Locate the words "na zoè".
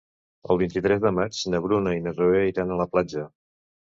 2.05-2.41